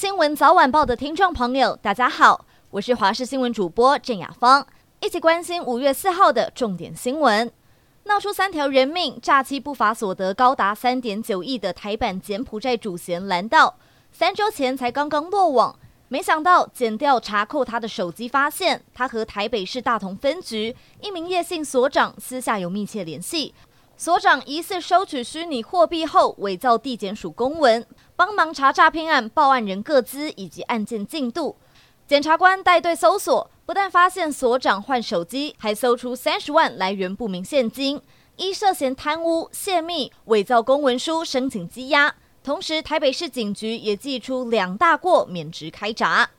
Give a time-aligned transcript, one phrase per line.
[0.00, 4.66] 新闻早晚报的听众朋友，大家好，我是华视新闻主播郑雅芳，
[5.00, 7.52] 一起关心五月四号的重点新闻。
[8.04, 13.76] 闹出三条人命，诈欺不法所得高达三点九亿的台版柬埔寨主嫌蓝道，
[14.10, 15.78] 三周前才刚刚落网，
[16.08, 23.54] 没想到检调查扣他的手机，发现他和台北市大同分局一名叶姓所长私下有密切联系。
[24.00, 27.86] 所长疑似收取虚拟货币后，伪造地检署公文，
[28.16, 31.58] 帮忙查诈骗案报案人个资以及案件进度。
[32.08, 38.00] 检察官带队搜索，不但发现所长换手机，还搜出三十万来源不明现金，
[38.36, 42.14] 依涉嫌贪污、泄密、伪造公文书申请羁押。
[42.42, 46.30] 同时，台北市警局也祭出两大过，免职开闸。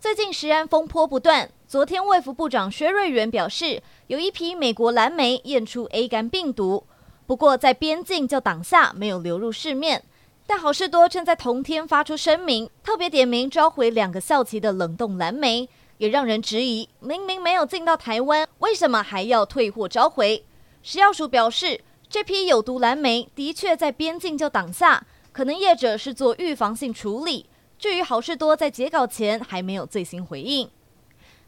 [0.00, 1.52] 最近食安风波不断。
[1.70, 6.82] 昨天，卫福部长薛瑞元表示，有一批美国蓝莓验出 A 肝病毒，
[7.28, 10.02] 不过在边境就挡下，没有流入市面。
[10.48, 15.68] 但好事多正在同天发出声明，特别点名召回两个校旗的冷冻蓝莓，
[15.98, 20.44] 也让人质疑，明明没有进到台湾，为什么还要退货召回？
[20.82, 27.46] 食药署表示，这批有毒蓝莓的确在边境就挡下，可能业者是做预防性处理。
[27.78, 30.68] 至于好事多在截稿前还没有最新回应。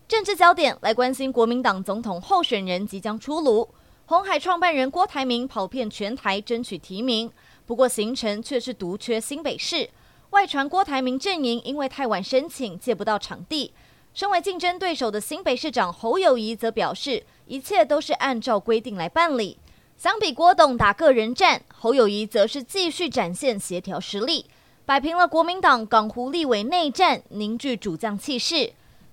[0.08, 3.68] 政治焦点来关心，国民党总统候选人即将出炉。
[4.04, 7.30] 红海创办人郭台铭跑遍全台争取提名，
[7.64, 9.88] 不过行程却是独缺新北市。
[10.30, 13.72] 外传郭台铭阵营因为太晚申请，借不到场地。
[14.12, 19.58] 身为竞争对手的新北市长侯友谊则表示，一切都是按照规定来办理。
[19.96, 24.46] 相比郭董打个人战，侯友谊则是继续展现协调实力，
[24.84, 28.72] 摆平了国民党港湖立委内战，凝聚主将气势。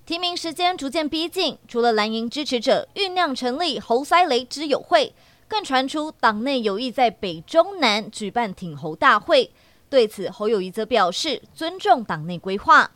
[0.10, 5.14] 提名时间逐渐逼近，除了蓝营支持者酝酿成立侯塞雷之友会，
[5.48, 9.52] 更传出党内有意在北中南举办挺侯大会。
[9.88, 12.90] 对此，侯友谊则表示尊重党内规划。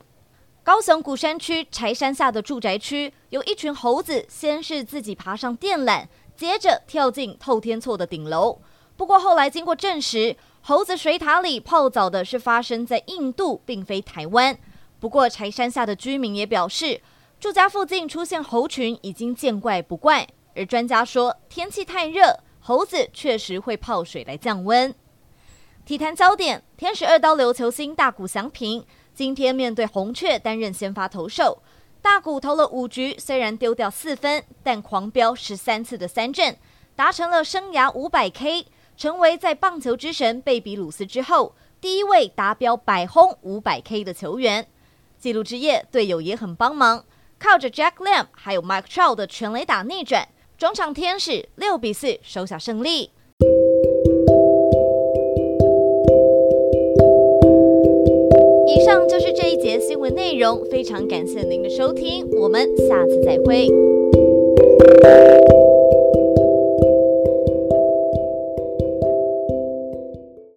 [0.64, 8.58] 高雄鼓山区柴山下的住宅区，有一群猴子，先是自己爬上电缆，接着跳进透天厝的顶楼。
[8.98, 14.58] 不过后来经过证实，猴子水塔里泡澡的是发生在印度，并非台湾。
[15.04, 17.02] 不过，柴山下的居民也表示，
[17.38, 20.26] 住家附近出现猴群已经见怪不怪。
[20.56, 24.96] 而专家说，天气太热，猴子确实会泡水来降温。
[25.84, 31.62] 体坛焦点：天使二刀流球星大谷翔平今天面对红雀担任先发投手，
[32.02, 36.56] 大谷投了五局，虽然丢掉四分，但狂飙十三次的三振，
[36.96, 44.66] 达成了生涯五百 K，成为在棒球之神贝比鲁斯之后第一位达标百轰五百 K 的球员。
[45.24, 47.06] 记录之夜，队友也很帮忙，
[47.40, 53.10] 靠着 Jack Lamb 还有 Mike Trout 的全垒打逆转，中场天使六比四收下胜利。
[58.68, 63.70] 以上就是这一节新闻内容，非常感谢您的收听，我们下次再会。